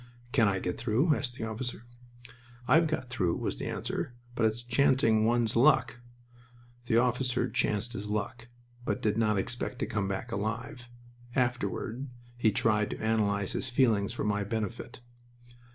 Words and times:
"Can 0.31 0.47
I 0.47 0.57
get 0.57 0.79
through?" 0.79 1.13
asked 1.15 1.35
the 1.35 1.43
officer. 1.43 1.85
"I've 2.67 2.87
got 2.87 3.11
through," 3.11 3.35
was 3.37 3.57
the 3.59 3.67
answer, 3.67 4.15
"but 4.33 4.47
it's 4.47 4.63
chancing 4.63 5.25
one's 5.25 5.55
luck." 5.55 5.99
The 6.87 6.97
officer 6.97 7.47
"chanced 7.47 7.93
his 7.93 8.07
luck," 8.07 8.47
but 8.83 8.99
did 9.03 9.15
not 9.15 9.37
expect 9.37 9.77
to 9.77 9.85
come 9.85 10.07
back 10.07 10.31
alive. 10.31 10.89
Afterward 11.35 12.07
he 12.35 12.51
tried 12.51 12.89
to 12.89 12.99
analyze 12.99 13.51
his 13.51 13.69
feelings 13.69 14.11
for 14.11 14.23
my 14.23 14.43
benefit. 14.43 15.01